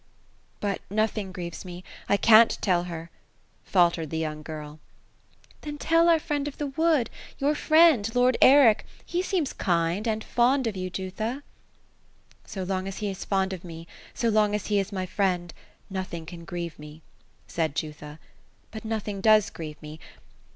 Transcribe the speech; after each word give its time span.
^ 0.01 0.03
But 0.59 0.81
nothing 0.89 1.31
grieves 1.31 1.63
me— 1.63 1.83
I 2.09 2.17
can't 2.17 2.57
tell 2.59 2.85
her;'' 2.85 3.11
faltered 3.63 4.09
the 4.09 4.17
young 4.17 4.41
girL 4.41 4.79
*' 5.19 5.61
Then 5.61 5.77
tell 5.77 6.09
our 6.09 6.17
friend 6.19 6.47
of 6.47 6.57
the 6.57 6.65
wood— 6.65 7.11
your 7.37 7.53
friend— 7.53 8.09
lord. 8.15 8.35
Eric; 8.41 8.83
he 9.05 9.21
«eeni8 9.21 9.59
kind, 9.59 10.07
and 10.07 10.23
fond 10.23 10.65
of 10.65 10.75
you, 10.75 10.89
Jutha."" 10.89 11.43
So 12.47 12.63
long 12.63 12.87
as 12.87 12.97
he 12.97 13.11
is 13.11 13.23
fond 13.25 13.53
of 13.53 13.63
me— 13.63 13.85
so 14.15 14.29
long 14.29 14.55
as 14.55 14.65
he 14.65 14.79
is 14.79 14.91
my 14.91 15.05
friend— 15.05 15.53
nothing 15.91 16.25
can 16.25 16.45
grieve 16.45 16.79
me;" 16.79 17.03
said 17.55 17.75
Jutha. 17.75 18.17
'* 18.45 18.71
But 18.71 18.83
nothing 18.83 19.21
does 19.21 19.51
grieve 19.51 19.79
me. 19.83 19.99